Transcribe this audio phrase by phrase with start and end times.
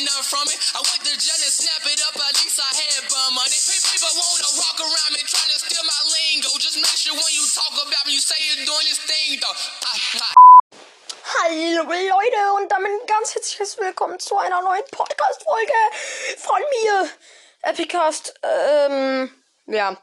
[0.00, 0.56] get none from it.
[0.72, 3.52] I went to jail and snap it up, at least I had bum money.
[3.52, 6.48] People wanna walk around me trying to steal my lingo.
[6.56, 9.56] Just make sure when you talk about me, you say you're doing this thing though.
[9.84, 10.30] Ha, ha.
[11.30, 15.78] Hallo Leute und damit ein ganz herzliches Willkommen zu einer neuen Podcast-Folge
[16.38, 17.08] von mir.
[17.62, 19.30] Epicast, ähm,
[19.66, 19.96] ja.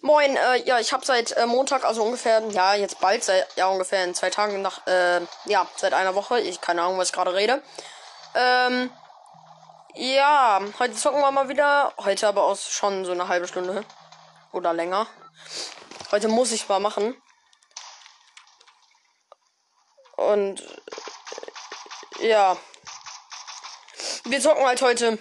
[0.00, 3.68] Moin, äh, ja, ich habe seit äh, Montag, also ungefähr, ja, jetzt bald, seit, ja,
[3.68, 7.14] ungefähr in zwei Tagen nach, äh, ja, seit einer Woche, ich keine Ahnung, was ich
[7.14, 7.62] gerade rede.
[8.34, 8.90] Ähm,
[9.96, 11.92] ja, heute zocken wir mal wieder.
[11.98, 13.84] Heute aber auch schon so eine halbe Stunde.
[14.52, 15.06] Oder länger.
[16.10, 17.20] Heute muss ich mal machen.
[20.16, 20.62] Und
[22.20, 22.56] äh, ja.
[24.24, 25.18] Wir zocken halt heute.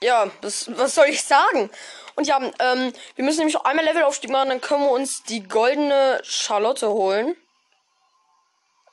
[0.00, 1.70] Ja, das, was soll ich sagen?
[2.14, 6.20] Und ja, ähm, wir müssen nämlich einmal Levelaufstieg machen, dann können wir uns die goldene
[6.24, 7.36] Charlotte holen.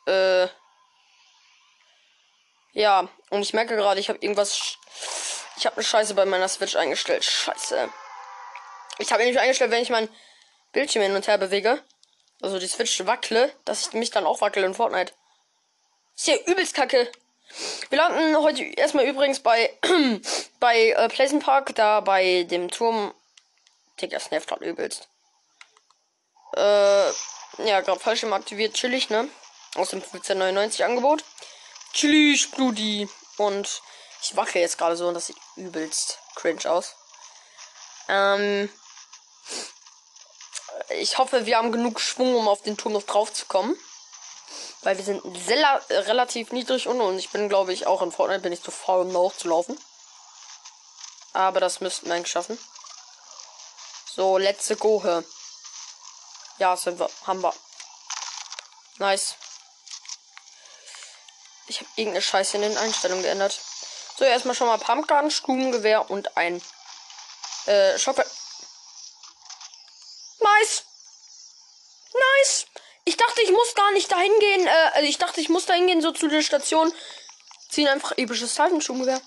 [0.06, 0.48] Äh.
[2.74, 4.78] Ja, und ich merke gerade, ich habe irgendwas.
[5.56, 7.24] Ich habe eine Scheiße bei meiner Switch eingestellt.
[7.24, 7.90] Scheiße.
[8.98, 10.10] Ich habe nämlich eingestellt, wenn ich mein
[10.72, 11.82] Bildschirm hin und her bewege,
[12.42, 15.14] also die Switch wackle, dass ich mich dann auch wackele in Fortnite.
[16.16, 17.12] Ist ja übelst kacke.
[17.90, 19.78] Wir landen heute erstmal übrigens bei
[20.60, 23.14] bei äh, Pleasant Park, da bei dem Turm.
[24.02, 25.08] Digga, das nervt gerade übelst.
[26.56, 27.10] Äh,
[27.66, 29.30] ja, gerade Fallschirm aktiviert, chillig, ne?
[29.76, 31.24] Aus dem 1599 Angebot.
[31.94, 33.08] Chillig, Bludi.
[33.38, 33.82] Und
[34.22, 36.96] ich wackel jetzt gerade so und das sieht übelst cringe aus.
[38.08, 38.70] Ähm,
[40.90, 43.78] ich hoffe, wir haben genug Schwung, um auf den Turm noch drauf zu kommen.
[44.82, 48.42] Weil wir sind sehr, relativ niedrig unten und ich bin, glaube ich, auch in Fortnite
[48.42, 49.80] bin ich zu faul, um da hochzulaufen.
[51.32, 52.60] Aber das müssten wir eigentlich schaffen.
[54.14, 55.02] So, let's go.
[55.04, 55.24] Her.
[56.60, 57.10] Ja, sind wir.
[57.26, 57.54] Haben wir.
[59.00, 59.36] Nice.
[61.68, 63.60] Ich habe irgendeine Scheiße in den Einstellungen geändert.
[64.18, 66.62] So, erstmal schon mal Pumpgun, Stubengewehr und ein
[67.66, 68.26] äh, Shotgun.
[70.40, 70.84] Nice.
[72.14, 72.66] Nice.
[73.06, 74.68] Ich dachte, ich muss gar nicht dahin gehen.
[74.68, 76.94] Äh, also ich dachte, ich muss dahin gehen, so zu der Station.
[77.70, 79.22] Ziehen einfach episches Seitenschubgewehr.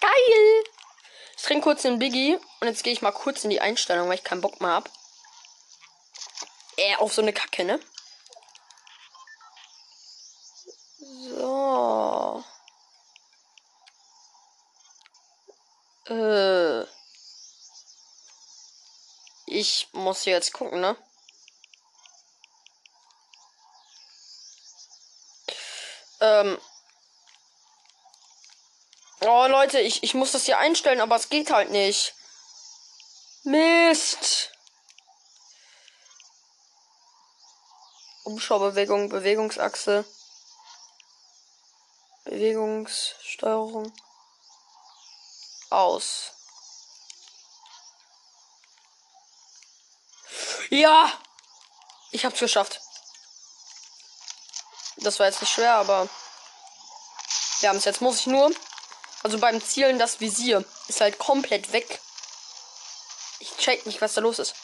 [0.00, 0.64] Geil.
[1.36, 2.38] Ich trinke kurz den Biggie.
[2.60, 4.90] Und jetzt gehe ich mal kurz in die Einstellung, weil ich keinen Bock mehr hab.
[6.76, 7.80] Äh, auf so eine Kacke, ne?
[11.28, 12.44] So.
[16.06, 16.86] Äh.
[19.62, 20.96] Ich muss jetzt gucken, ne?
[26.20, 26.60] Ähm.
[29.20, 32.12] Oh, Leute, ich, ich muss das hier einstellen, aber es geht halt nicht.
[33.44, 34.50] Mist.
[38.24, 40.04] Umschaubewegung, Bewegungsachse.
[42.24, 43.92] Bewegungssteuerung.
[45.70, 46.32] Aus.
[50.72, 51.12] Ja!
[52.12, 52.80] Ich hab's geschafft.
[54.96, 56.08] Das war jetzt nicht schwer, aber
[57.60, 58.00] wir haben es jetzt.
[58.00, 58.50] Muss ich nur.
[59.22, 62.00] Also beim Zielen das Visier ist halt komplett weg.
[63.40, 64.54] Ich check nicht, was da los ist.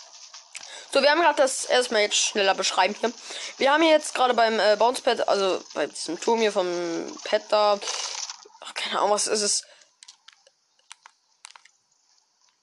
[0.95, 3.13] So, wir haben gerade das erstmal jetzt schneller beschreiben hier.
[3.59, 7.43] Wir haben hier jetzt gerade beim äh, Bouncepad, also bei diesem Turm hier vom Pad
[7.51, 7.79] da.
[8.61, 9.63] Ach, keine Ahnung, was ist es?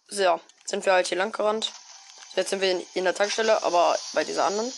[0.07, 1.71] So, sind wir halt hier lang gerannt.
[2.35, 4.71] Jetzt sind wir in, der Tankstelle, aber bei dieser anderen.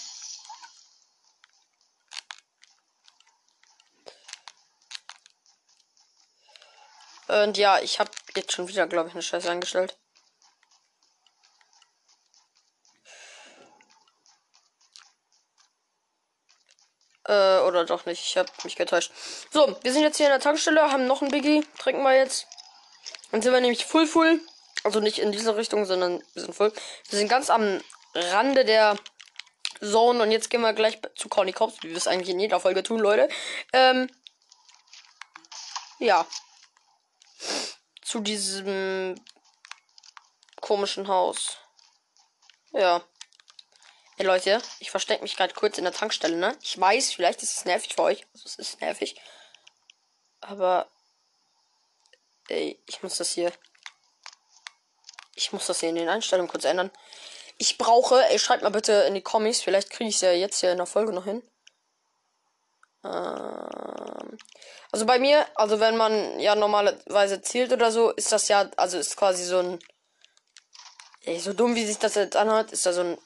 [7.27, 9.97] Und ja, ich habe jetzt schon wieder, glaube ich, eine Scheiße eingestellt.
[17.25, 18.21] Äh, oder doch nicht.
[18.21, 19.11] Ich habe mich getäuscht.
[19.51, 21.65] So, wir sind jetzt hier in der Tankstelle, haben noch ein Biggie.
[21.79, 22.47] Trinken wir jetzt.
[23.31, 24.39] Dann sind wir nämlich full full.
[24.87, 26.71] Also nicht in diese Richtung, sondern wir sind voll.
[27.09, 27.83] Wir sind ganz am
[28.15, 28.95] Rande der
[29.81, 32.61] Zone und jetzt gehen wir gleich zu Conny Cops, wie wir es eigentlich in jeder
[32.61, 33.27] Folge tun, Leute.
[33.73, 34.09] Ähm,
[35.99, 36.25] ja.
[38.01, 39.21] Zu diesem
[40.61, 41.57] komischen Haus.
[42.71, 43.03] Ja.
[44.15, 46.57] Hey Leute, ich verstecke mich gerade kurz in der Tankstelle, ne?
[46.61, 48.25] Ich weiß, vielleicht ist es nervig für euch.
[48.31, 49.19] Also es ist nervig.
[50.39, 50.89] Aber.
[52.47, 53.51] Ey, ich muss das hier.
[55.37, 56.91] Ich muss das hier in den Einstellungen kurz ändern.
[57.59, 60.59] Ich brauche, ey, schreibt mal bitte in die Comics, vielleicht kriege ich es ja jetzt
[60.59, 61.43] hier in der Folge noch hin.
[63.03, 64.37] Ähm,
[64.91, 68.97] also bei mir, also wenn man ja normalerweise zielt oder so, ist das ja, also
[68.97, 69.79] ist quasi so ein.
[71.21, 73.17] Ey, so dumm wie sich das jetzt anhört, ist da so ein.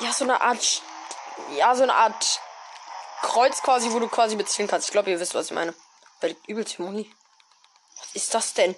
[0.00, 0.82] Ja, so eine Art.
[1.56, 2.40] Ja, so eine Art
[3.22, 4.88] Kreuz quasi, wo du quasi beziehen kannst.
[4.88, 5.74] Ich glaube, ihr wisst, was ich meine.
[6.20, 6.78] Da liegt übelst.
[6.78, 7.19] Was
[8.14, 8.74] ist das denn?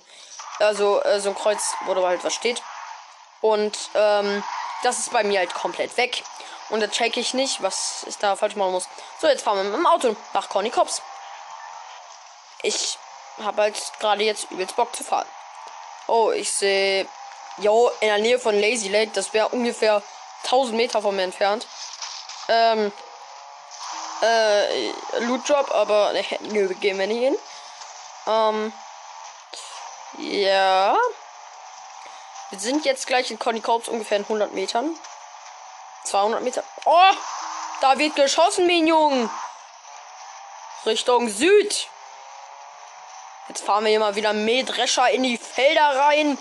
[0.59, 2.63] Also, äh, so ein Kreuz, wo da halt was steht.
[3.41, 4.43] Und, ähm,
[4.83, 6.23] das ist bei mir halt komplett weg.
[6.69, 8.89] Und da check ich nicht, was ich da falsch machen muss.
[9.21, 11.03] So, jetzt fahren wir mit dem Auto nach Conny Cops.
[12.63, 12.99] Ich
[13.43, 15.27] habe halt gerade jetzt übelst Bock zu fahren.
[16.07, 17.07] Oh, ich sehe.
[17.59, 19.13] Jo, in der Nähe von Lazy Lake.
[19.15, 20.03] Das wäre ungefähr
[20.45, 21.67] 1000 Meter von mir entfernt.
[22.49, 22.93] Ähm.
[24.23, 24.91] Äh,
[25.21, 27.37] Loot Drop, aber ne, nö, gehen wir nicht hin.
[28.27, 28.73] Ähm.
[30.19, 30.97] Ja.
[32.51, 34.95] Wir sind jetzt gleich in Conny Corps ungefähr in 100 Metern.
[36.05, 36.63] 200 Meter.
[36.85, 37.13] Oh!
[37.81, 39.31] Da wird geschossen, Minion.
[40.87, 41.89] Richtung Süd.
[43.49, 46.39] Jetzt fahren wir hier mal wieder Mähdrescher in die Felder rein.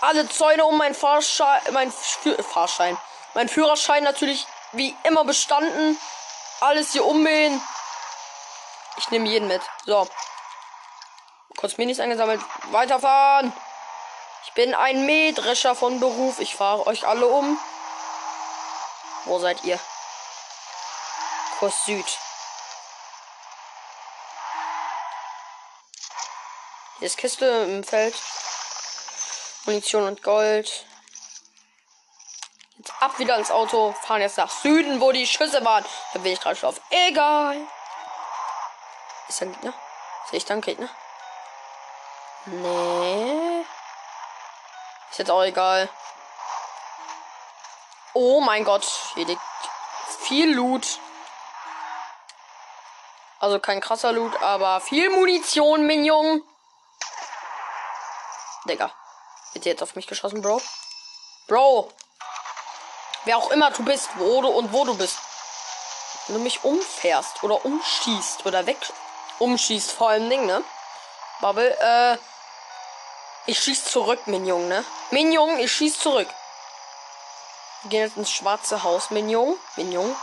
[0.00, 2.96] Alle Zäune um mein Fahrschein, mein Fü Fahrschein,
[3.34, 5.98] mein Führerschein natürlich wie immer bestanden.
[6.60, 7.60] Alles hier ummähen.
[8.96, 9.62] Ich nehme jeden mit.
[9.84, 10.08] So.
[11.60, 12.40] Kurz Minis eingesammelt.
[12.70, 13.52] Weiterfahren.
[14.44, 16.40] Ich bin ein Mähdrescher von Beruf.
[16.40, 17.60] Ich fahre euch alle um.
[19.26, 19.78] Wo seid ihr?
[21.58, 22.06] Kurs Süd.
[26.98, 28.14] Hier ist Kiste im Feld.
[29.66, 30.86] Munition und Gold.
[32.78, 33.94] Jetzt ab wieder ins Auto.
[34.02, 35.84] Fahren jetzt nach Süden, wo die Schüsse waren.
[36.14, 36.80] Da bin ich gerade schon auf.
[36.88, 37.58] Egal.
[39.28, 39.74] Ist da ein Gegner?
[40.30, 40.88] Sehe ich da einen Gegner?
[42.46, 43.64] Nee.
[45.10, 45.88] Ist jetzt auch egal.
[48.14, 48.84] Oh mein Gott.
[49.14, 49.42] Hier liegt
[50.20, 50.98] viel Loot.
[53.38, 56.42] Also kein krasser Loot, aber viel Munition, Minion.
[58.66, 58.92] Digga.
[59.52, 60.60] Wird jetzt auf mich geschossen, Bro?
[61.48, 61.92] Bro.
[63.24, 65.18] Wer auch immer du bist, wo du und wo du bist.
[66.26, 68.78] Wenn du mich umfährst oder umschießt oder weg
[69.38, 70.62] umschießt, vor allem Ding, ne?
[71.40, 72.18] Bubble, äh.
[73.46, 74.84] Ich schieß zurück, Minion, ne?
[75.10, 76.28] Minion, ich schieß zurück.
[77.82, 79.58] Wir gehen jetzt ins schwarze Haus, Minion.
[79.76, 80.14] Minion.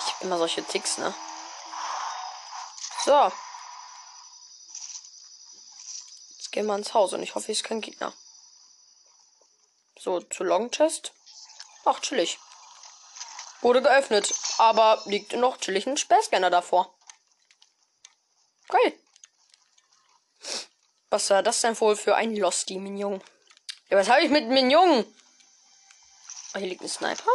[0.00, 1.14] Ich hab immer solche Ticks, ne?
[3.04, 3.32] So.
[6.52, 8.12] gehen wir ins Haus und ich hoffe, es ist kein Gegner.
[9.98, 11.12] So, zu Long Chest.
[11.84, 12.38] Ach, chillig.
[13.60, 16.94] Wurde geöffnet, aber liegt noch chillig ein Sperrscanner davor.
[18.68, 18.98] Geil.
[21.12, 23.22] Was war das denn wohl für ein Losty, Minion?
[23.90, 25.04] Ja, was habe ich mit Minion?
[26.54, 27.30] Oh, hier liegt ein Sniper.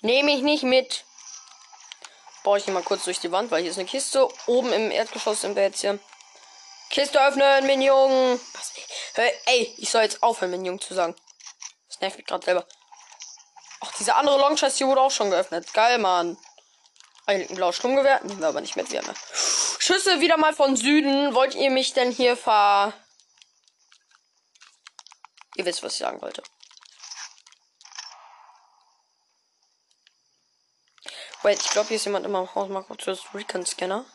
[0.00, 1.04] Nehme ich nicht mit.
[2.42, 4.26] Baue ich hier mal kurz durch die Wand, weil hier ist eine Kiste.
[4.46, 5.98] Oben im Erdgeschoss wir jetzt hier.
[6.88, 8.40] Kiste öffnen, Minion.
[8.54, 8.72] Was?
[9.44, 11.14] Ey, ich soll jetzt aufhören, Minion zu sagen.
[11.88, 12.66] Das nervt mich gerade selber.
[13.80, 15.74] Ach, diese andere Longchest hier wurde auch schon geöffnet.
[15.74, 16.38] Geil, Mann.
[17.26, 18.24] Ein blaues Sturmgewehr.
[18.24, 18.90] Nehmen wir aber nicht mit.
[18.90, 19.14] Wir haben
[19.84, 21.34] Schüsse wieder mal von Süden.
[21.34, 22.94] Wollt ihr mich denn hier ver...
[25.56, 26.42] Ihr wisst, was ich sagen wollte.
[31.42, 32.70] Wait, ich glaube, hier ist jemand immer im Haus.
[32.70, 34.06] Mal kurz das Recon-Scanner.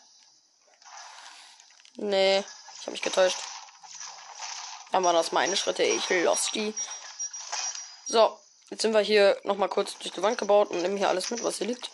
[1.98, 2.40] Nee.
[2.40, 3.38] Ich habe mich getäuscht.
[4.92, 5.84] Dann waren das meine Schritte.
[5.84, 6.74] Ich lost die.
[8.08, 8.40] So,
[8.72, 11.30] jetzt sind wir hier noch mal kurz durch die Wand gebaut und nehmen hier alles
[11.30, 11.92] mit, was hier liegt.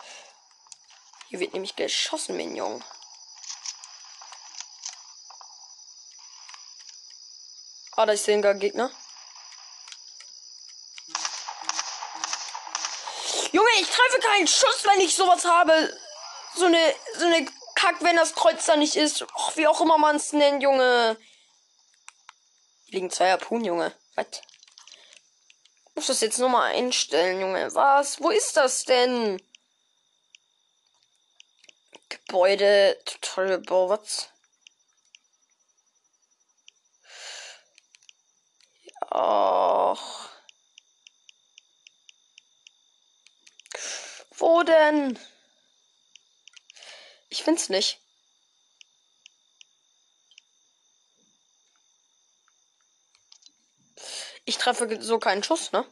[1.28, 2.82] Hier wird nämlich geschossen, Minion.
[7.96, 8.90] Ah, da ist ein Gegner.
[13.52, 15.98] Junge, ich treffe keinen Schuss, wenn ich sowas habe.
[16.56, 19.22] So eine, so eine Kack, wenn das Kreuz da nicht ist.
[19.22, 21.16] Och, wie auch immer man es nennt, Junge.
[22.88, 23.94] Liegen zwei Harpunen, Junge.
[24.14, 24.42] Was?
[25.94, 27.74] Muss das jetzt nochmal einstellen, Junge.
[27.74, 28.20] Was?
[28.20, 29.42] Wo ist das denn?
[32.10, 34.28] Gebäude, Tutorial Bau, was?
[39.16, 40.28] Och.
[44.30, 45.18] Wo denn?
[47.30, 47.98] Ich find's nicht.
[54.44, 55.90] Ich treffe so keinen Schuss, ne?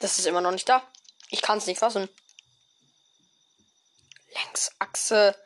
[0.00, 0.90] Das ist immer noch nicht da.
[1.28, 2.08] Ich kann's nicht fassen.
[4.32, 5.38] Längsachse.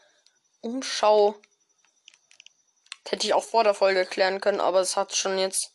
[0.60, 1.34] Umschau.
[3.02, 5.72] Das hätte ich auch vor der Folge klären können, aber es hat schon jetzt.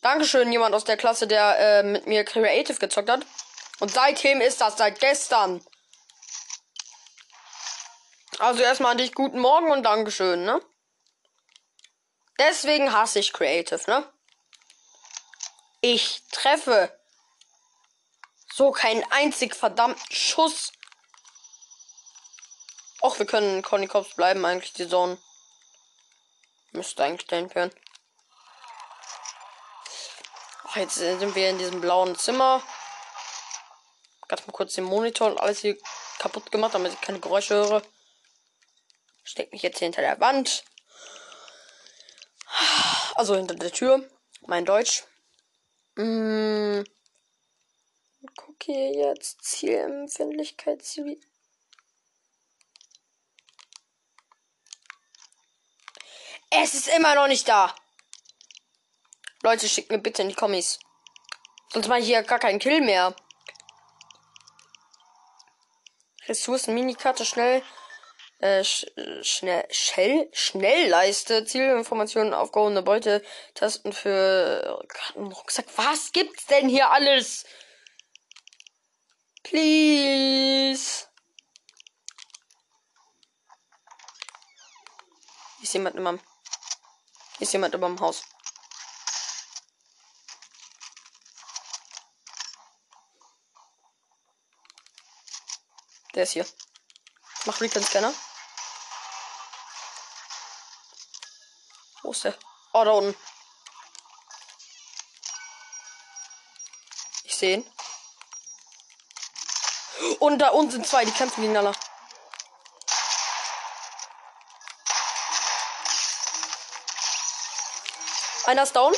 [0.00, 3.26] Dankeschön, jemand aus der Klasse, der äh, mit mir Creative gezockt hat.
[3.80, 5.64] Und seitdem ist das seit gestern.
[8.38, 10.62] Also erstmal an dich guten Morgen und Dankeschön, ne?
[12.38, 14.10] Deswegen hasse ich Creative, ne?
[15.82, 16.98] Ich treffe
[18.52, 20.72] So, kein einzig verdammten Schuss.
[23.02, 25.18] Och, wir können Conny Cops bleiben, eigentlich die Zone.
[26.72, 27.72] Müsste eigentlich dahin können.
[30.74, 32.62] Jetzt sind wir in diesem blauen Zimmer.
[34.28, 35.76] Ganz mal kurz den Monitor und alles hier
[36.18, 37.82] kaputt gemacht, damit ich keine Geräusche höre.
[39.24, 40.64] Steck mich jetzt hier hinter der Wand.
[43.16, 44.08] Also hinter der Tür.
[44.46, 45.04] Mein Deutsch.
[45.96, 46.84] Mmh.
[48.36, 49.42] Guck hier jetzt.
[49.42, 50.82] Zielempfindlichkeit.
[50.82, 51.20] Ziel
[56.50, 57.74] es ist immer noch nicht da.
[59.42, 60.78] Leute, schickt mir bitte in die Kommis.
[61.72, 63.14] Sonst mache ich hier gar keinen Kill mehr.
[66.28, 67.62] Ressourcen, Minikarte, schnell.
[68.38, 68.86] Äh, sch
[69.22, 73.22] schnell, Shell, Schnellleiste, Zielinformationen, aufgehobene Beute,
[73.54, 75.66] Tasten für Kartenrucksack.
[75.76, 77.44] Was gibt's denn hier alles?
[79.42, 81.06] Please.
[85.62, 86.20] Ist jemand meinem.
[87.40, 88.22] Ist jemand in meinem Haus.
[96.14, 96.46] Der ist hier.
[97.44, 98.12] Mach Recon Scanner.
[102.02, 102.36] Wo ist der?
[102.72, 103.16] Oh, da unten.
[107.24, 107.72] Ich sehe ihn.
[110.18, 111.78] Und da unten sind zwei, die kämpfen gegeneinander.
[118.46, 118.94] Einer ist down.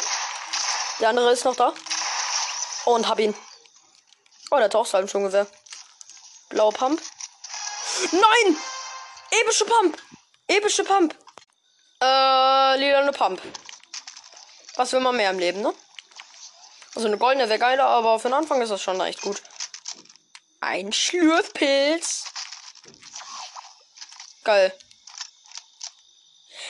[1.01, 1.75] Der andere ist noch da.
[2.87, 3.35] Und hab ihn.
[4.51, 5.47] Oh, der taucht halt schon Gewehr.
[6.63, 7.03] Blaue Pump.
[8.13, 8.57] Nein!
[9.33, 10.01] Epische Pump!
[10.47, 11.13] Epische Pump!
[12.01, 13.43] Äh, lilane Pump.
[14.77, 15.75] Was will man mehr im Leben, ne?
[16.95, 19.43] Also eine goldene wäre geiler, aber für den Anfang ist das schon echt gut.
[20.61, 22.27] Ein Schlürfpilz.
[24.45, 24.73] Geil.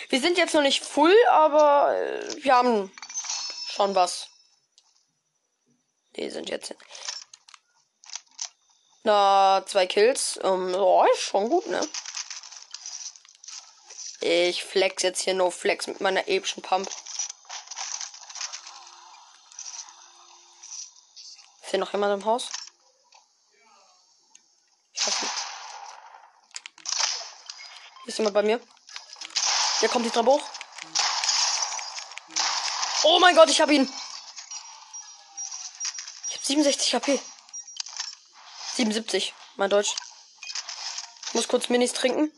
[0.09, 2.91] Wir sind jetzt noch nicht full, aber äh, wir haben
[3.69, 4.29] schon was.
[6.17, 6.75] Die sind jetzt.
[9.05, 10.39] Na, zwei Kills.
[10.43, 11.89] Ähm, oh, ist schon gut, ne?
[14.21, 16.89] Ich flex jetzt hier nur Flex mit meiner epischen Pump.
[21.63, 22.49] Ist hier noch jemand im Haus?
[24.93, 25.33] Ich weiß nicht.
[28.05, 28.61] Hier ist jemand bei mir.
[29.81, 30.43] Der kommt die Treppe hoch.
[33.03, 33.93] Oh mein Gott, ich hab ihn.
[36.29, 37.21] Ich hab 67 HP.
[38.75, 39.95] 77, mein Deutsch.
[41.29, 42.33] Ich muss kurz Minis trinken.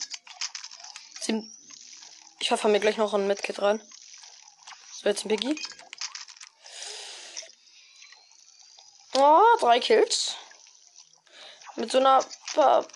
[1.21, 1.55] Sieben
[2.45, 3.81] ich hoffe mir gleich noch ein Medkit rein.
[4.93, 5.59] So, jetzt ein Biggie.
[9.15, 10.37] Oh, drei Kills.
[11.77, 12.87] Mit so einer ver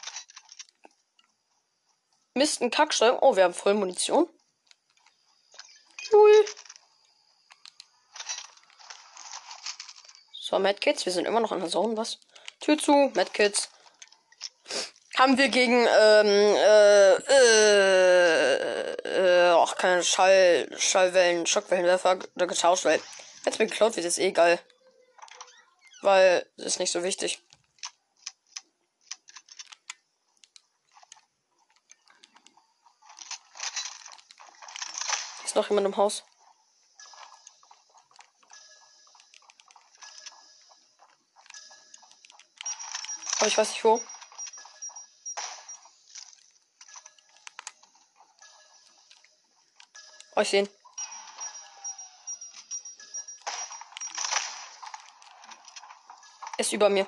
[2.35, 3.21] Misten Kacksteuerung.
[3.23, 4.28] Oh, wir haben voll Munition.
[6.12, 6.47] Ui.
[10.38, 11.07] So, Medkits.
[11.07, 11.97] Wir sind immer noch in der Zone.
[11.97, 12.18] Was?
[12.61, 13.12] Tür zu.
[13.15, 13.71] Medkits.
[15.17, 18.29] Haben wir gegen, ähm, äh, äh,
[19.05, 23.00] äh, auch keine Schall, Schallwellen, Schockwellenwerfer getauscht, weil,
[23.43, 24.61] wenn es mir geklaut wird, ist eh egal.
[26.03, 27.43] Weil, es ist nicht so wichtig.
[35.45, 36.23] Ist noch jemand im Haus?
[43.38, 44.02] Aber ich weiß nicht wo.
[50.35, 50.68] Oh, ich sehe ihn.
[56.59, 57.07] Ist über mir.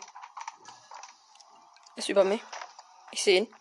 [1.97, 2.41] Ist über mir.
[3.11, 3.55] Ich sehe ihn.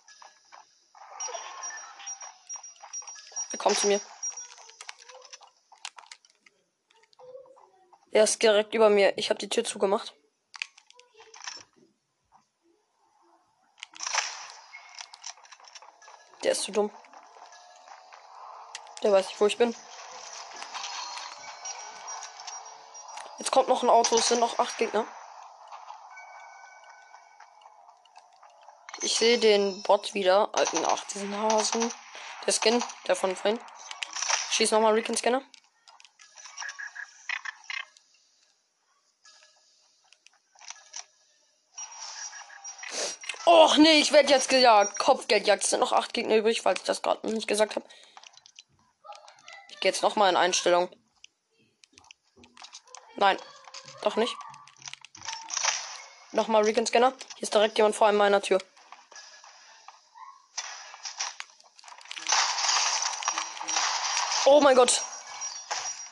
[3.52, 4.00] Er kommt zu mir.
[8.12, 9.18] Er ist direkt über mir.
[9.18, 10.16] Ich habe die Tür zugemacht.
[16.44, 16.92] Der ist zu dumm.
[19.02, 19.76] Der weiß nicht, wo ich bin.
[23.38, 24.16] Jetzt kommt noch ein Auto.
[24.18, 25.06] Es sind noch acht Gegner.
[29.02, 30.50] Ich sehe den Bot wieder.
[30.52, 31.94] Alten, ach, diesen Hasen.
[32.46, 33.60] Der Skin, der von vorhin.
[34.52, 35.42] Schieß nochmal Recon Scanner.
[43.46, 45.00] Och nee, ich werde jetzt gejagt.
[45.00, 45.64] Kopfgeldjagd.
[45.64, 47.86] Es sind noch acht Gegner übrig, falls ich das gerade nicht gesagt habe.
[49.70, 50.90] Ich gehe jetzt noch mal in Einstellung.
[53.16, 53.38] Nein,
[54.02, 54.36] doch nicht.
[56.32, 57.14] Nochmal Recon Scanner.
[57.36, 58.60] Hier ist direkt jemand vor meiner Tür.
[64.46, 65.02] Oh mein Gott.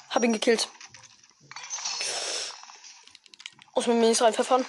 [0.10, 0.70] Hab ihn gekillt.
[3.76, 4.66] Muss mit Minis reinpfeffern.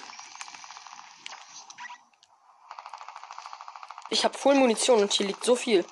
[4.19, 5.85] Ich habe voll Munition und hier liegt so viel.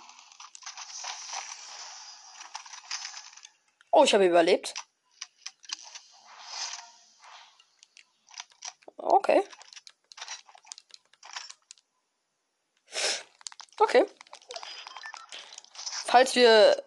[3.90, 4.74] Oh, ich habe überlebt.
[8.98, 9.42] Okay.
[13.80, 14.06] Okay.
[16.04, 16.84] Falls wir.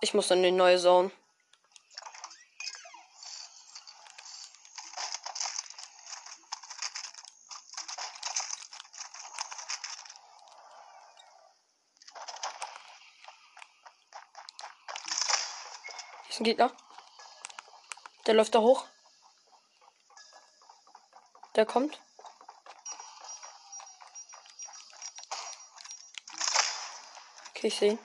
[0.00, 1.12] Ich muss in die neue Zone.
[16.40, 16.72] Ein Gegner.
[18.26, 18.86] Der läuft da hoch.
[21.54, 22.00] Der kommt.
[27.50, 27.98] Okay, ich sehe ihn.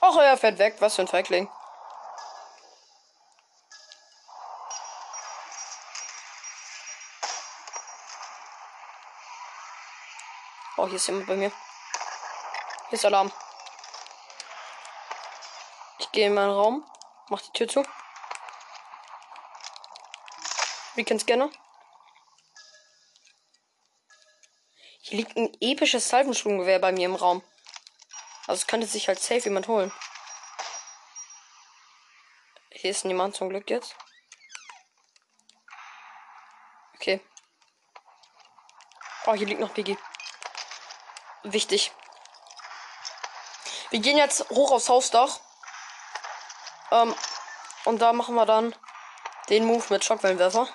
[0.00, 0.76] Ach, er fährt weg.
[0.80, 1.50] Was für ein Feigling.
[10.76, 11.50] Oh, hier ist jemand bei mir.
[12.88, 13.32] Hier ist Alarm.
[15.98, 16.97] Ich gehe in meinen Raum.
[17.28, 17.84] Mach die Tür zu.
[20.96, 21.50] Recon Scanner.
[25.02, 27.42] Hier liegt ein episches Salvenschwunggewehr bei mir im Raum.
[28.46, 29.92] Also es könnte sich halt safe jemand holen.
[32.70, 33.94] Hier ist niemand zum Glück jetzt.
[36.94, 37.20] Okay.
[39.26, 39.98] Oh, hier liegt noch Biggie.
[41.42, 41.92] Wichtig.
[43.90, 45.40] Wir gehen jetzt hoch aufs Hausdach.
[46.90, 47.14] Ähm,
[47.84, 48.74] und da machen wir dann
[49.48, 50.68] den Move mit Schockwellenwerfer.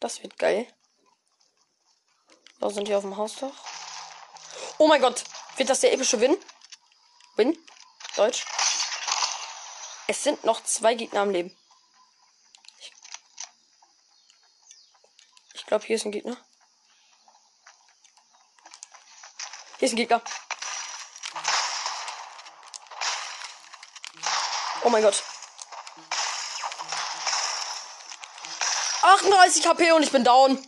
[0.00, 0.66] Das wird geil.
[2.58, 3.54] Da sind die auf dem Hausdach.
[4.78, 5.24] Oh mein Gott.
[5.56, 6.36] Wird das der epische Win?
[7.36, 7.58] Win?
[8.16, 8.44] Deutsch.
[10.06, 11.56] Es sind noch zwei Gegner am Leben.
[15.54, 16.36] Ich glaube, hier ist ein Gegner.
[19.78, 20.22] Hier ist ein Gegner.
[24.84, 25.22] Oh mein Gott.
[29.02, 30.58] 38 HP und ich bin down.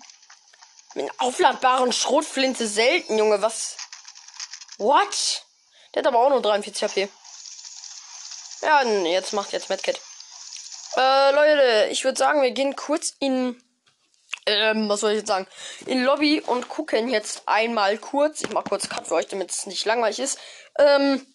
[0.94, 3.42] Mit einer aufladbaren Schrotflinte selten, Junge.
[3.42, 3.76] Was?
[4.78, 5.44] What?
[5.92, 7.08] Der hat aber auch nur 43 HP.
[8.62, 10.00] Ja, jetzt macht jetzt Medkit.
[10.96, 13.60] Äh, Leute, ich würde sagen, wir gehen kurz in.
[14.46, 15.46] Ähm, was soll ich jetzt sagen?
[15.86, 18.42] In Lobby und gucken jetzt einmal kurz.
[18.42, 20.38] Ich mach kurz Cut für euch, damit es nicht langweilig ist.
[20.78, 21.26] Ähm.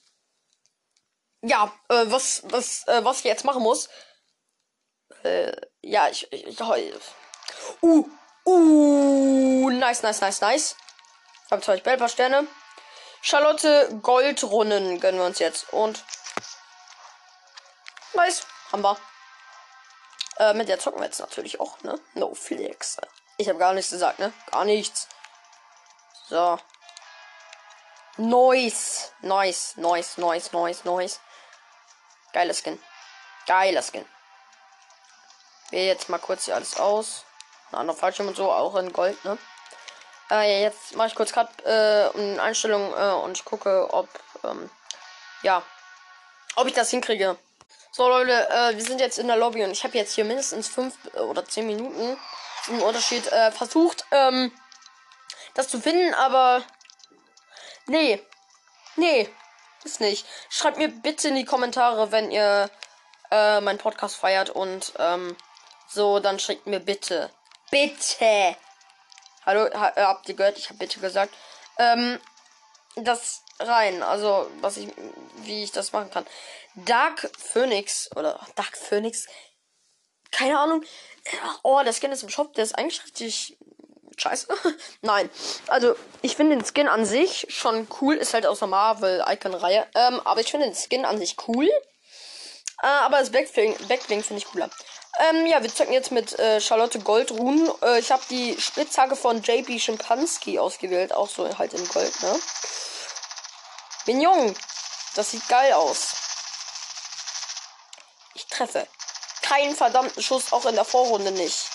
[1.41, 3.89] Ja, äh, was, was, äh, was ich jetzt machen muss.
[5.23, 6.59] Äh, ja, ich, ich, ich
[7.81, 8.05] Uh,
[8.45, 10.75] uh, nice, nice, nice, nice.
[11.51, 12.47] Ich zwei Bellbar Sterne.
[13.21, 15.73] Charlotte Goldrunnen gönnen wir uns jetzt.
[15.73, 16.03] Und.
[18.13, 18.45] Nice.
[18.71, 18.97] Haben wir.
[20.37, 21.99] Äh, mit der zocken wir jetzt natürlich auch, ne?
[22.13, 22.97] No Flex.
[23.37, 24.33] Ich habe gar nichts gesagt, ne?
[24.51, 25.07] Gar nichts.
[26.27, 26.59] So.
[28.17, 29.11] Nice.
[29.21, 31.19] Nice, nice, nice, nice, nice.
[32.33, 32.81] Geiler Skin.
[33.47, 34.05] Geiler Skin.
[35.71, 37.25] Wähle jetzt mal kurz hier alles aus.
[37.71, 39.37] Ein anderer Fallschirm und so, auch in Gold, ne?
[40.31, 44.07] Äh, jetzt mache ich kurz Cut äh, in Einstellungen äh, und ich gucke, ob,
[44.43, 44.69] ähm,
[45.41, 45.63] ja,
[46.55, 47.37] ob ich das hinkriege.
[47.91, 50.67] So, Leute, äh, wir sind jetzt in der Lobby und ich habe jetzt hier mindestens
[50.67, 52.17] fünf oder zehn Minuten
[52.67, 54.51] im Unterschied äh, versucht, ähm,
[55.55, 56.63] das zu finden, aber
[57.87, 58.23] nee,
[58.95, 59.29] nee,
[59.83, 60.25] ist nicht.
[60.49, 62.69] Schreibt mir bitte in die Kommentare, wenn ihr
[63.31, 65.35] äh, meinen Podcast feiert und ähm,
[65.87, 67.29] so, dann schickt mir bitte,
[67.71, 68.55] bitte
[69.45, 70.59] Hallo, ha, äh, habt ihr gehört?
[70.59, 71.33] Ich habe bitte gesagt.
[71.79, 72.19] Ähm,
[72.95, 74.03] das rein.
[74.03, 74.89] Also, was ich,
[75.37, 76.27] wie ich das machen kann.
[76.75, 79.25] Dark Phoenix oder Dark Phoenix.
[80.31, 80.83] Keine Ahnung.
[81.63, 82.53] Oh, der Skin ist im Shop.
[82.53, 83.57] Der ist eigentlich richtig
[84.19, 84.47] scheiße.
[85.01, 85.29] Nein.
[85.67, 88.15] Also, ich finde den Skin an sich schon cool.
[88.15, 89.87] Ist halt aus der Marvel-Icon-Reihe.
[89.95, 91.69] Ähm, aber ich finde den Skin an sich cool.
[92.81, 94.69] Äh, aber das Backbling, Backbling finde ich cooler.
[95.19, 97.69] Ähm, ja, wir zocken jetzt mit äh, Charlotte Goldruhen.
[97.81, 101.13] Äh, ich habe die Spitzhacke von JB Schimpanski ausgewählt.
[101.13, 102.39] Auch so halt in Gold, ne?
[104.05, 104.55] Mignon.
[105.15, 106.15] Das sieht geil aus.
[108.33, 108.87] Ich treffe.
[109.41, 111.68] Keinen verdammten Schuss, auch in der Vorrunde nicht.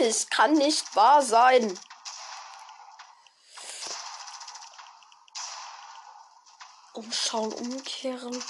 [0.00, 1.78] Es kann nicht wahr sein.
[6.92, 8.44] Umschauen, umkehren.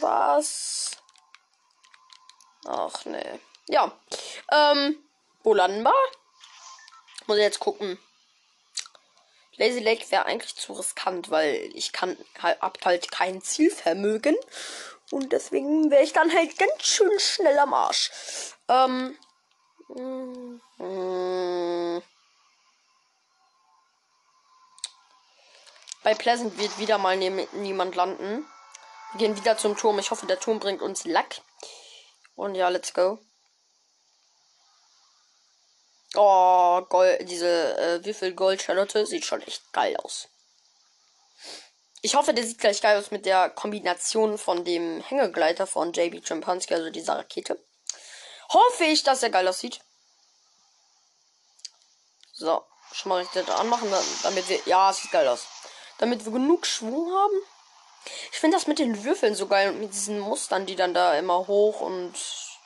[0.00, 0.92] Was?
[2.66, 3.40] Ach nee.
[3.68, 3.92] Ja.
[4.50, 5.02] Ähm,
[5.42, 5.94] wo landen wir?
[7.26, 7.98] Muss jetzt gucken.
[9.56, 14.36] Lazy Lake wäre eigentlich zu riskant, weil ich kann halt, hab halt kein Zielvermögen.
[15.10, 18.10] Und deswegen wäre ich dann halt ganz schön schnell am Arsch.
[18.68, 19.16] Ähm.
[19.88, 20.60] Mm.
[26.02, 28.46] Bei Pleasant wird wieder mal ne niemand landen.
[29.12, 29.98] Wir gehen wieder zum Turm.
[29.98, 31.40] Ich hoffe, der Turm bringt uns Lack.
[32.36, 33.18] Und ja, let's go.
[36.14, 40.28] Oh, Gold, diese äh, Würfel Gold Charlotte sieht schon echt geil aus.
[42.02, 46.24] Ich hoffe, der sieht gleich geil aus mit der Kombination von dem Hängegleiter von JB
[46.24, 47.58] Chimpanski, also dieser Rakete.
[48.48, 49.80] Hoffe ich, dass er geil aussieht.
[52.32, 54.60] So, schon mal richtig anmachen, damit wir.
[54.66, 55.46] Ja, es sieht geil aus.
[55.98, 57.40] Damit wir genug Schwung haben.
[58.30, 61.14] Ich finde das mit den Würfeln so geil und mit diesen Mustern, die dann da
[61.14, 62.14] immer hoch und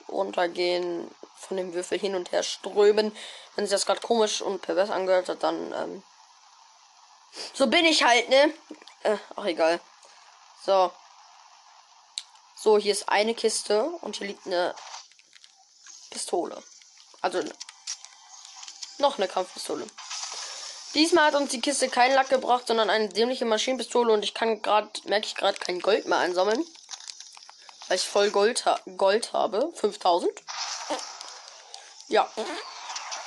[0.09, 3.17] runter gehen, von dem Würfel hin und her strömen.
[3.55, 6.03] Wenn sich das gerade komisch und pervers angehört hat, dann, ähm,
[7.55, 8.53] so bin ich halt, ne?
[9.03, 9.81] Äh, ach, egal.
[10.65, 10.93] So.
[12.57, 14.75] So, hier ist eine Kiste und hier liegt eine
[16.11, 16.63] Pistole.
[17.21, 17.43] Also,
[18.99, 19.87] noch eine Kampfpistole.
[20.95, 24.61] Diesmal hat uns die Kiste keinen Lack gebracht, sondern eine dämliche Maschinenpistole und ich kann
[24.61, 26.65] gerade, merke ich gerade, kein Gold mehr einsammeln.
[27.87, 29.73] Weil ich voll Gold, ha Gold habe.
[29.75, 30.31] 5000.
[32.09, 32.29] Ja.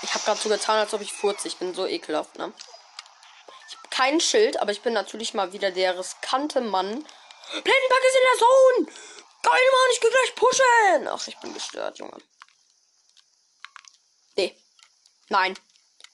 [0.02, 1.48] Ich habe gerade so getan, als ob ich furze.
[1.48, 2.52] Ich bin so ekelhaft, ne?
[3.70, 6.88] Ich habe kein Schild, aber ich bin natürlich mal wieder der riskante Mann.
[6.90, 8.86] Blendenpack ist in der Zone!
[9.44, 11.08] Geil, Mann, ich geh gleich pushen!
[11.08, 12.18] Ach, ich bin gestört, Junge.
[14.36, 14.58] Nee.
[15.34, 15.58] Nein.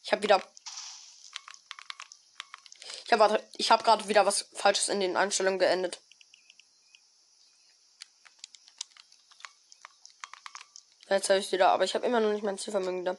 [0.02, 0.42] Ich habe wieder
[3.04, 6.00] ich habe ich hab gerade wieder was Falsches in den Einstellungen geendet.
[11.10, 13.18] Jetzt habe ich wieder, aber ich habe immer noch nicht mein Zielvermögen da.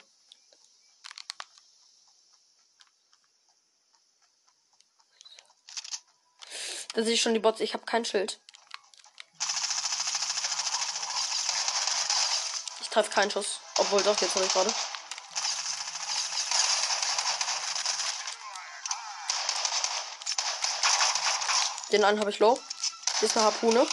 [6.95, 7.61] Da sehe ich schon die Bots.
[7.61, 8.41] Ich habe kein Schild.
[12.81, 13.61] Ich treffe keinen Schuss.
[13.77, 14.73] Obwohl doch, jetzt habe ich gerade.
[21.93, 22.59] Den einen habe ich low.
[23.19, 23.87] Hier ist eine Harpune.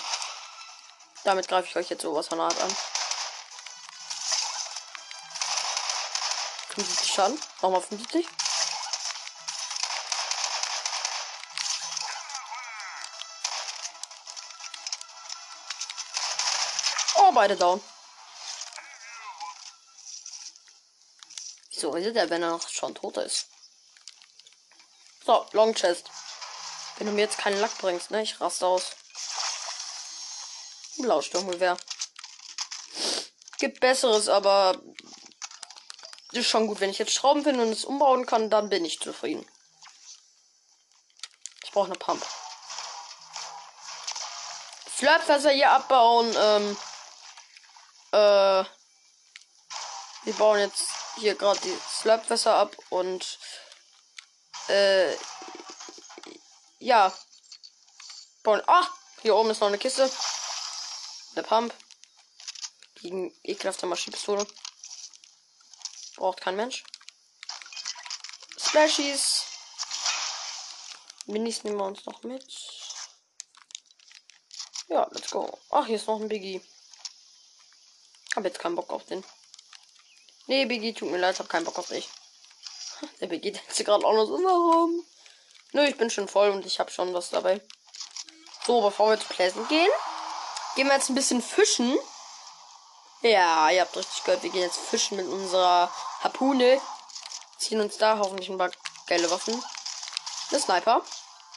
[1.24, 2.76] Damit greife ich euch jetzt sowas von hart an.
[6.70, 7.42] 75 Schaden.
[7.62, 8.28] Nochmal 75.
[17.16, 17.82] Oh, beide down.
[21.72, 23.48] Wieso ist der, wenn er noch schon tot ist?
[25.26, 26.10] So, Long Chest.
[26.98, 28.22] Wenn du mir jetzt keinen Lack bringst, ne?
[28.24, 28.92] Ich raste aus.
[30.98, 31.78] Blausturmgewehr.
[33.60, 34.80] Gibt besseres, aber
[36.32, 36.80] ist schon gut.
[36.80, 39.48] Wenn ich jetzt Schrauben finde und es umbauen kann, dann bin ich zufrieden.
[41.64, 42.26] Ich brauche eine Pump.
[44.98, 46.36] Slurpwasser hier abbauen.
[46.36, 46.78] Ähm,
[48.12, 48.66] äh,
[50.24, 50.84] wir bauen jetzt
[51.18, 53.38] hier gerade die Slurpwässer ab und
[54.68, 55.14] äh,
[56.80, 57.14] ja.
[58.44, 58.62] Bauen.
[58.68, 58.88] Ah,
[59.22, 60.10] hier oben ist noch eine Kiste.
[61.34, 61.74] Eine Pump.
[62.96, 64.48] Gegen ekelhafte Maschinenpistole.
[66.16, 66.84] Braucht kein Mensch.
[68.58, 69.44] Splashies.
[71.26, 72.46] Minis nehmen wir uns noch mit.
[74.88, 75.60] Ja, let's go.
[75.70, 76.62] Ach, hier ist noch ein Biggie.
[78.36, 79.24] Hab jetzt keinen Bock auf den.
[80.48, 82.08] Nee, Biggie, tut mir leid, hab keinen Bock auf dich.
[83.20, 85.06] Der Biggie denkt sich gerade auch noch so, warum?
[85.74, 87.62] Nö, ich bin schon voll und ich habe schon was dabei.
[88.66, 89.90] So, bevor wir zu Pleasant gehen,
[90.76, 91.98] gehen wir jetzt ein bisschen fischen.
[93.22, 96.80] Ja, ihr habt richtig gehört, wir gehen jetzt fischen mit unserer Harpune.
[97.58, 98.72] Ziehen uns da hoffentlich ein paar
[99.08, 99.64] geile Waffen.
[100.50, 101.02] Eine Sniper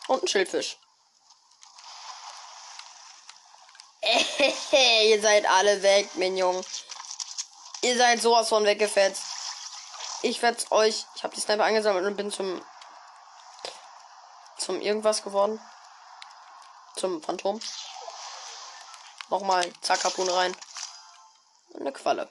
[0.09, 0.79] und ein Schildfisch.
[5.05, 6.64] ihr seid alle weg, Minion.
[7.83, 9.23] Ihr seid sowas von weggefetzt.
[10.23, 11.07] Ich werde euch.
[11.16, 12.62] Ich habe die Sniper eingesammelt und bin zum
[14.70, 15.61] zum irgendwas geworden.
[16.94, 17.61] Zum Phantom.
[19.28, 20.56] Nochmal, zack, Harpune rein.
[21.74, 22.30] Eine Qualle.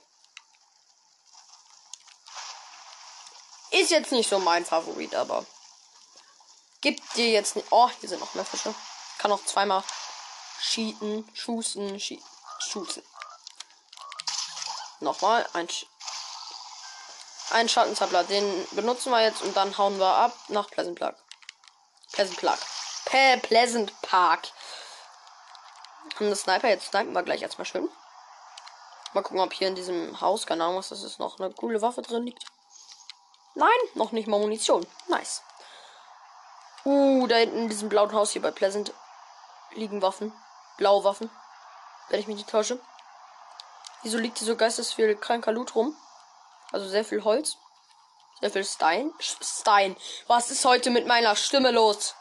[3.71, 5.45] Ist jetzt nicht so mein Favorit, aber
[6.80, 7.67] gibt dir jetzt nicht.
[7.71, 8.73] Oh, hier sind noch mehr Fische.
[9.17, 9.84] Kann noch zweimal
[10.62, 13.04] schießen, schießen.
[15.02, 15.86] Nochmal ein, Sch
[17.49, 18.23] ein Schattenzappler.
[18.23, 21.15] Den benutzen wir jetzt und dann hauen wir ab nach Pleasant Plug.
[22.19, 22.60] Pleasant Park.
[23.05, 24.47] P Pleasant Park.
[26.15, 27.88] Haben das Sniper jetzt snipen wir gleich erstmal schön.
[29.13, 31.82] Mal gucken, ob hier in diesem Haus, keine Ahnung, was das ist, noch eine coole
[31.82, 32.43] Waffe drin liegt.
[33.55, 34.86] Nein, noch nicht mal Munition.
[35.08, 35.43] Nice.
[36.84, 38.93] Uh, da hinten in diesem blauen Haus hier bei Pleasant
[39.71, 40.34] liegen Waffen.
[40.75, 41.32] Blaue Waffen.
[42.10, 42.82] Wenn ich mich nicht täusche.
[44.03, 45.95] Wieso liegt hier so geistesviel kranker Loot rum?
[46.73, 47.55] Also sehr viel Holz.
[48.41, 49.13] Viel Stein.
[49.19, 49.97] Stein.
[50.28, 52.15] Was ist heute mit meiner Stimme los?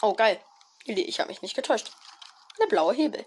[0.00, 0.42] Oh, geil.
[0.84, 1.92] Ich habe mich nicht getäuscht.
[2.58, 3.26] Eine blaue Hebel.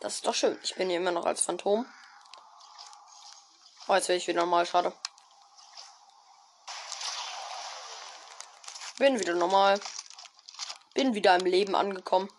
[0.00, 0.58] Das ist doch schön.
[0.62, 1.86] Ich bin hier immer noch als Phantom.
[3.88, 4.66] Oh, jetzt werde ich wieder normal.
[4.66, 4.92] Schade.
[8.98, 9.80] Bin wieder normal.
[10.94, 12.30] Bin wieder im Leben angekommen.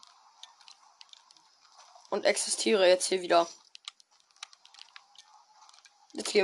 [2.10, 3.48] Und existiere jetzt hier wieder.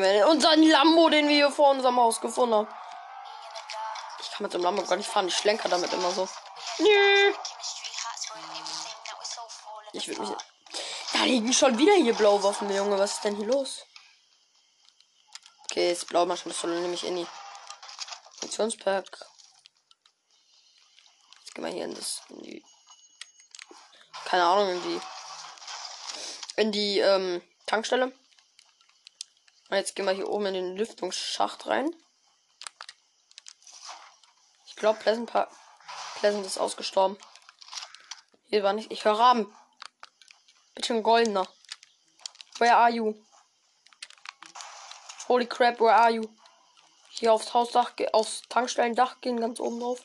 [0.01, 2.67] Wir in unseren Lambo, den wir hier vor unserem Haus gefunden haben.
[4.19, 5.27] Ich kann mit dem Lambo gar nicht fahren.
[5.27, 6.27] Ich schlenker damit immer so.
[6.79, 7.33] Nö.
[9.93, 10.29] Ich will mich.
[11.13, 12.97] Da liegen schon wieder hier blaue Waffen, Junge.
[12.97, 13.85] Was ist denn hier los?
[15.65, 17.27] Okay, jetzt blaue Maschinenpistole nehme ich in die
[18.39, 19.25] Funktionspack.
[21.39, 22.21] Jetzt gehen wir hier in das.
[22.29, 22.65] In die.
[24.25, 25.01] Keine Ahnung, in die.
[26.55, 28.11] In die ähm, Tankstelle.
[29.69, 31.95] Und jetzt gehen wir hier oben in den Lüftungsschacht rein.
[34.67, 35.31] Ich glaube, Pleasant,
[36.19, 37.17] Pleasant ist ausgestorben.
[38.45, 38.91] Hier war nicht.
[38.91, 39.55] Ich höre Raben.
[40.89, 41.47] Ein goldener.
[42.57, 43.15] Where are you?
[45.27, 46.27] Holy crap, where are you?
[47.09, 50.01] Hier aufs Hausdach, aufs Tankstellendach gehen, ganz oben drauf.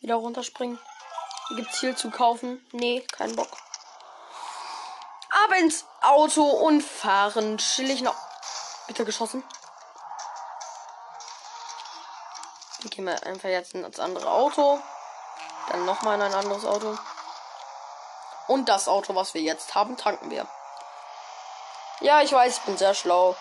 [0.00, 0.78] Wieder runterspringen.
[1.48, 2.64] Hier gibt's Ziel zu kaufen.
[2.72, 3.56] Nee, kein Bock.
[5.44, 7.58] Aber ins Auto und fahren.
[7.58, 8.25] Chillig noch.
[8.86, 9.42] Bitte geschossen.
[12.80, 14.80] Dann gehen wir einfach jetzt ins andere Auto.
[15.70, 16.96] Dann nochmal in ein anderes Auto.
[18.46, 20.46] Und das Auto, was wir jetzt haben, tanken wir.
[22.00, 23.36] Ja, ich weiß, ich bin sehr schlau.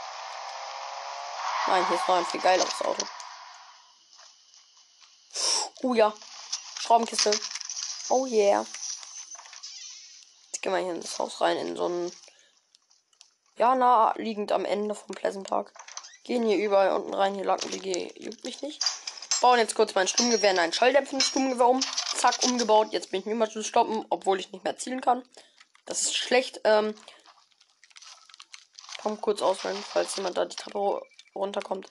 [1.67, 3.05] Nein, hier ist noch ein viel geileres Auto.
[5.83, 6.13] Oh ja.
[6.79, 7.39] Schraubenkiste.
[8.09, 8.65] Oh yeah.
[10.51, 12.11] Jetzt gehen wir hier in das Haus rein, in so ein
[13.57, 15.71] ja, nah liegend am Ende vom Pleasant Park.
[16.23, 17.35] Gehen hier überall unten rein.
[17.35, 18.83] Hier lacken die juckt mich nicht.
[19.41, 21.81] Bauen jetzt kurz mein Sturmgewehr in ein schalldämpfendes Sturmgewehr um.
[22.15, 22.91] Zack, umgebaut.
[22.91, 25.23] Jetzt bin ich mehr zu stoppen, obwohl ich nicht mehr zielen kann.
[25.85, 26.61] Das ist schlecht.
[26.63, 26.95] Ähm,
[29.01, 31.01] komm kurz auswählen, falls jemand da die Treppe
[31.35, 31.87] runterkommt.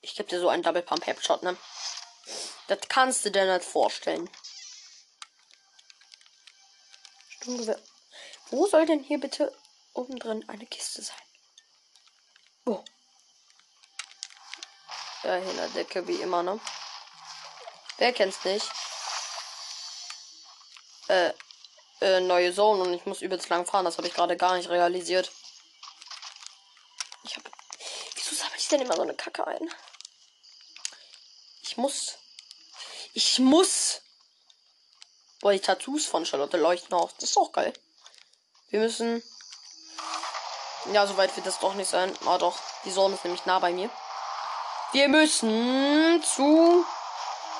[0.00, 1.56] Ich gebe dir so einen Double Pump Headshot, ne?
[2.68, 4.30] Das kannst du dir nicht vorstellen.
[7.28, 7.80] Sturmgewehr.
[8.50, 9.52] Wo soll denn hier bitte
[9.94, 11.16] oben drin eine Kiste sein.
[12.64, 12.84] Wo?
[15.22, 16.58] Ja, hier in der Decke wie immer, ne?
[17.98, 18.68] Wer kennt's nicht?
[21.08, 21.32] Äh,
[22.00, 23.84] äh, neue Zone und ich muss übelst lang fahren.
[23.84, 25.30] Das habe ich gerade gar nicht realisiert.
[27.24, 27.44] Ich hab.
[28.14, 29.72] Wieso sammle ich denn immer so eine Kacke ein?
[31.62, 32.18] Ich muss.
[33.12, 34.02] Ich muss.
[35.40, 37.12] Boah, die Tattoos von Charlotte leuchten auch.
[37.12, 37.72] Das ist auch geil.
[38.70, 39.22] Wir müssen
[40.92, 42.12] ja, soweit wird das doch nicht sein.
[42.26, 42.56] Ah, doch.
[42.84, 43.88] Die Sonne ist nämlich nah bei mir.
[44.92, 46.84] Wir müssen zu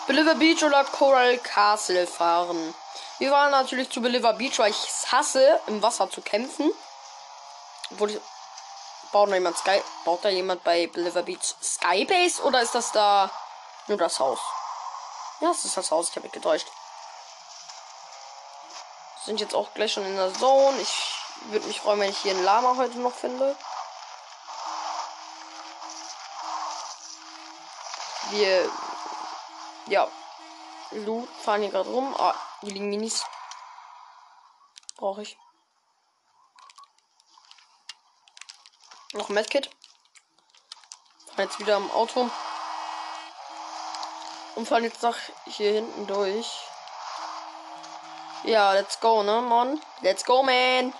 [0.06, 2.74] Believer Beach oder Coral Castle fahren.
[3.18, 6.70] Wir waren natürlich zu Believer Beach, weil ich es hasse, im Wasser zu kämpfen.
[7.90, 8.20] Obwohl ich.
[9.12, 9.82] Baut da jemand Sky.
[10.04, 13.30] Baut da jemand bei Believer Beach Skybase oder ist das da
[13.86, 14.40] nur das Haus?
[15.40, 16.66] Ja, es ist das Haus, ich habe mich getäuscht.
[19.24, 20.80] Sind jetzt auch gleich schon in der Zone.
[20.80, 21.11] Ich
[21.50, 23.56] würde mich freuen, wenn ich hier ein Lama heute noch finde.
[28.30, 28.70] Wir.
[29.86, 30.08] Ja.
[30.90, 32.14] Lu fahren hier gerade rum.
[32.18, 33.24] Ah, hier liegen Minis.
[34.96, 35.38] Brauche ich.
[39.14, 39.70] Noch ein Medkit.
[41.26, 42.30] Fahren jetzt wieder am Auto.
[44.54, 46.46] Und fahren jetzt nach hier hinten durch.
[48.44, 49.80] Ja, let's go, ne, Mann?
[50.00, 50.92] Let's go, man!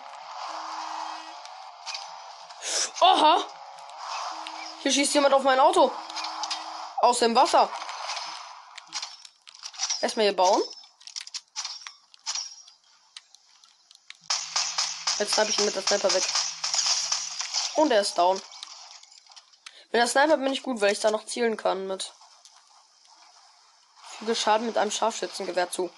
[3.03, 3.45] Oha!
[4.83, 5.91] Hier schießt jemand auf mein Auto.
[6.99, 7.69] Aus dem Wasser.
[10.01, 10.63] Erstmal hier bauen.
[15.19, 16.23] Jetzt habe ich ihn mit der Sniper weg.
[17.75, 18.41] Und er ist down.
[19.91, 22.13] Mit der Sniper bin ich gut, weil ich da noch zielen kann mit.
[24.19, 25.91] Füge Schaden mit einem Scharfschützengewehr zu.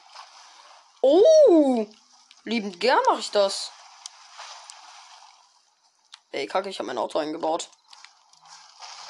[1.03, 1.87] Oh!
[2.45, 3.73] Liebend gern mache ich das.
[6.35, 7.69] Ey, kacke, ich habe mein Auto eingebaut.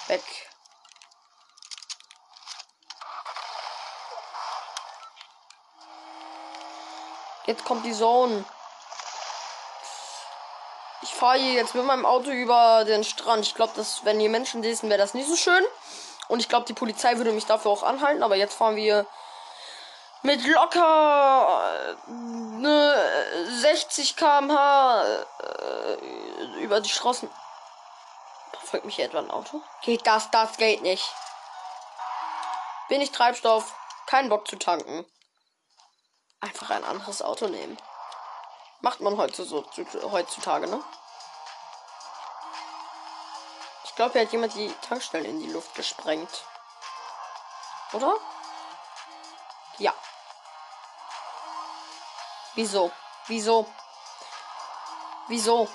[0.08, 0.20] Weg.
[7.46, 8.44] Jetzt kommt die Zone.
[11.00, 13.46] Ich fahre hier jetzt mit meinem Auto über den Strand.
[13.46, 15.64] Ich glaube, dass wenn hier Menschen lesen, wäre das nicht so schön.
[16.28, 18.22] Und ich glaube, die Polizei würde mich dafür auch anhalten.
[18.22, 19.06] Aber jetzt fahren wir
[20.24, 25.94] mit locker äh, ne 60 km/h äh,
[26.62, 27.30] über die Straßen.
[28.52, 29.62] Verfolgt mich hier etwa ein Auto?
[29.82, 30.30] Geht das?
[30.30, 31.04] Das geht nicht.
[32.88, 33.74] Bin ich Treibstoff?
[34.06, 35.04] Kein Bock zu tanken.
[36.40, 37.78] Einfach ein anderes Auto nehmen.
[38.80, 40.82] Macht man heutzutage, ne?
[43.84, 46.44] Ich glaube, hier hat jemand die Tankstellen in die Luft gesprengt.
[47.92, 48.16] Oder?
[49.78, 49.94] Ja.
[52.54, 52.92] Wieso?
[53.26, 53.66] Wieso?
[55.28, 55.68] Wieso?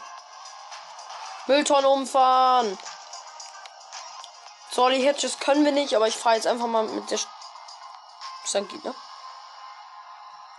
[1.47, 2.77] Mülltonne umfahren.
[4.71, 7.17] Sorry, Hitches können wir nicht, aber ich fahre jetzt einfach mal mit der.
[7.17, 7.27] St
[8.45, 8.95] ist ein Gegner?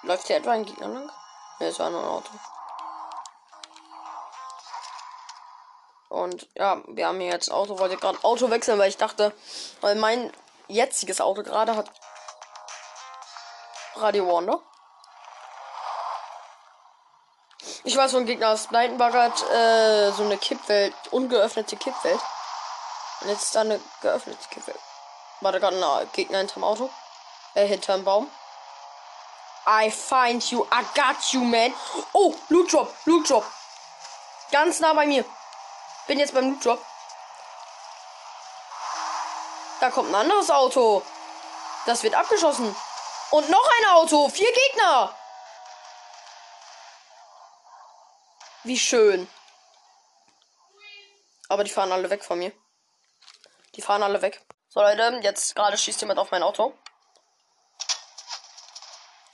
[0.02, 1.10] Läuft hier etwa ein Gegner lang?
[1.58, 2.30] Ne, es war nur ein Auto.
[6.08, 9.32] Und ja, wir haben hier jetzt Auto, wollte gerade Auto wechseln, weil ich dachte,
[9.80, 10.32] weil mein
[10.66, 11.90] jetziges Auto gerade hat
[13.96, 14.60] Radio Wonder.
[17.90, 22.20] Ich weiß, so ein Gegner aus Blindenbug äh, so eine Kippwelt, ungeöffnete Kippwelt.
[23.20, 24.78] Und jetzt ist da eine geöffnete Kippwelt.
[25.40, 26.88] War da gerade ein Gegner hinterm Auto?
[27.54, 28.30] Äh, hinterm Baum.
[29.66, 31.74] I find you, I got you, man.
[32.12, 33.44] Oh, Loot Drop, Loot Drop.
[34.52, 35.24] Ganz nah bei mir.
[36.06, 36.80] Bin jetzt beim Loot Drop.
[39.80, 41.02] Da kommt ein anderes Auto.
[41.86, 42.72] Das wird abgeschossen.
[43.32, 44.28] Und noch ein Auto.
[44.28, 45.12] Vier Gegner.
[48.64, 49.28] Wie schön.
[51.48, 52.52] Aber die fahren alle weg von mir.
[53.74, 54.44] Die fahren alle weg.
[54.68, 56.76] So, Leute, jetzt gerade schießt jemand auf mein Auto.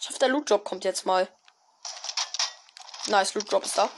[0.01, 1.29] Ich hoffe, der Loot Drop kommt jetzt mal.
[3.07, 3.91] Nice, Loot Drop ist da.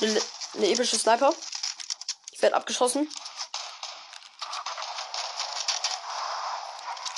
[0.00, 1.32] Eine, epische Sniper.
[2.32, 3.10] Ich werde abgeschossen.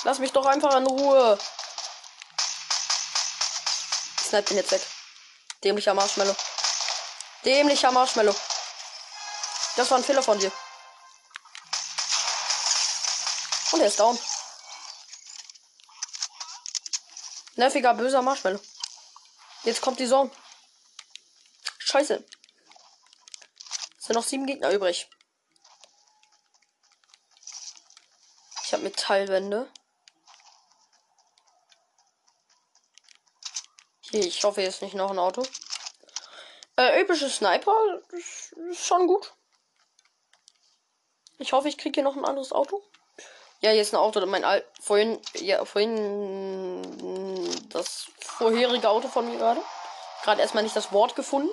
[0.03, 1.37] Lass mich doch einfach in Ruhe.
[4.27, 4.81] Snipe den jetzt weg.
[5.63, 6.35] Dämlicher Marshmallow.
[7.45, 8.35] Dämlicher Marshmallow.
[9.77, 10.51] Das war ein Fehler von dir.
[13.71, 14.19] Und er ist down.
[17.55, 18.59] Nerviger, böser Marshmallow.
[19.63, 20.31] Jetzt kommt die Zone.
[21.79, 22.23] Scheiße.
[23.97, 25.09] Es sind noch sieben Gegner übrig.
[28.65, 29.71] Ich habe Metallwände.
[34.11, 35.43] Ich hoffe, ist nicht noch ein Auto.
[36.77, 37.73] Äh, epische Sniper
[38.11, 39.33] ist, ist schon gut.
[41.39, 42.83] Ich hoffe, ich kriege hier noch ein anderes Auto.
[43.61, 44.23] Ja, jetzt ein Auto.
[44.25, 46.81] Mein Al vorhin, ja, vorhin
[47.69, 49.61] das vorherige Auto von mir gerade.
[50.23, 51.49] Gerade erstmal nicht das Wort gefunden.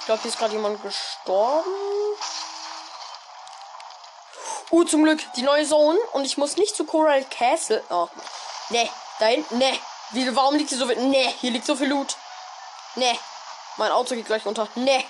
[0.00, 1.70] Ich glaube, hier ist gerade jemand gestorben.
[4.70, 5.98] Uh, zum Glück die neue Zone.
[6.12, 7.82] Und ich muss nicht zu Coral Castle.
[7.90, 8.08] Oh,
[8.70, 9.78] ne, da hinten, ne.
[10.14, 10.96] Wie, warum liegt hier so viel?
[10.96, 12.16] Ne, hier liegt so viel Loot.
[12.94, 13.18] Ne.
[13.76, 14.68] Mein Auto geht gleich unter.
[14.76, 15.04] Ne.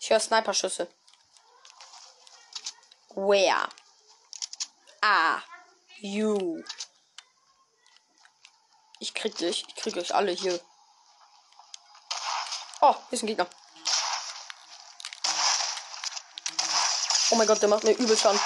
[0.00, 0.88] Ich höre Sniperschüsse.
[3.10, 3.68] Where
[5.00, 5.42] are
[5.98, 6.64] you?
[8.98, 9.64] Ich krieg dich.
[9.68, 10.58] Ich krieg euch alle hier.
[12.80, 13.46] Oh, hier ist ein Gegner.
[17.30, 18.40] Oh mein Gott, der macht mir übel Schaden.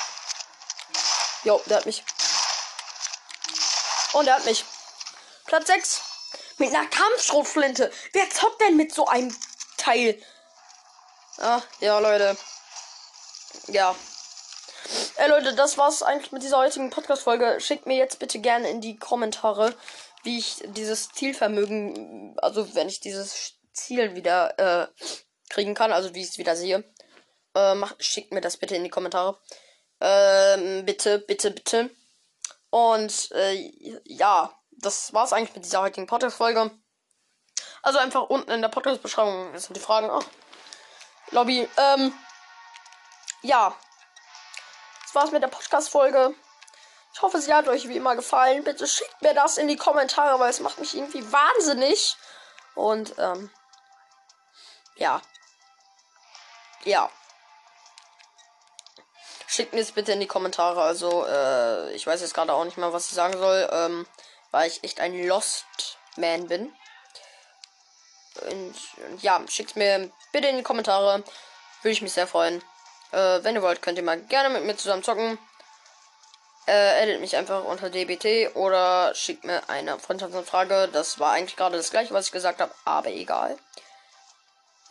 [1.44, 2.02] Jo, der hat mich.
[4.14, 4.64] Und er hat mich.
[5.46, 6.02] Platz 6.
[6.58, 7.92] Mit einer Kampfschrotflinte.
[8.12, 9.34] Wer zockt denn mit so einem
[9.76, 10.20] Teil?
[11.38, 12.36] Ah, ja, Leute.
[13.66, 13.94] Ja.
[15.16, 17.60] Ey, Leute, das war's eigentlich mit dieser heutigen Podcast-Folge.
[17.60, 19.74] Schickt mir jetzt bitte gerne in die Kommentare,
[20.22, 24.86] wie ich dieses Zielvermögen, also wenn ich dieses Ziel wieder äh,
[25.50, 26.84] kriegen kann, also wie ich es wieder sehe.
[27.54, 29.38] Äh, macht, schickt mir das bitte in die Kommentare.
[30.06, 31.88] Ähm, bitte, bitte, bitte.
[32.68, 33.72] Und äh,
[34.04, 36.70] ja, das war's eigentlich mit dieser heutigen Podcast-Folge.
[37.82, 40.10] Also einfach unten in der Podcast-Beschreibung sind die Fragen.
[40.10, 40.22] Oh,
[41.30, 41.66] Lobby.
[41.78, 42.12] Ähm,
[43.40, 43.74] ja.
[45.04, 46.34] Das war's mit der Podcast-Folge.
[47.14, 48.62] Ich hoffe, sie hat euch wie immer gefallen.
[48.62, 52.14] Bitte schickt mir das in die Kommentare, weil es macht mich irgendwie wahnsinnig.
[52.74, 53.50] Und, ähm,
[54.96, 55.22] ja.
[56.84, 57.10] Ja.
[59.54, 60.82] Schickt mir es bitte in die Kommentare.
[60.82, 64.04] Also, äh, ich weiß jetzt gerade auch nicht mehr, was ich sagen soll, ähm,
[64.50, 66.72] weil ich echt ein Lost Man bin.
[68.50, 68.74] Und,
[69.06, 71.22] und ja, schickt mir bitte in die Kommentare.
[71.82, 72.64] Würde ich mich sehr freuen.
[73.12, 75.38] Äh, wenn ihr wollt, könnt ihr mal gerne mit mir zusammen zocken.
[76.66, 80.88] Äh, edit mich einfach unter DBT oder schickt mir eine Freundschaftsanfrage.
[80.88, 83.56] Das war eigentlich gerade das gleiche, was ich gesagt habe, aber egal.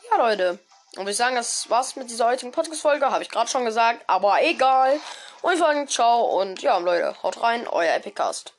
[0.10, 0.58] Ja, Leute.
[0.98, 3.10] Und ich sagen, das war's mit dieser heutigen Podcast-Folge.
[3.10, 5.00] Habe ich gerade schon gesagt, aber egal.
[5.42, 8.54] Und ich sage ciao und ja, Leute, haut rein, euer Epicast.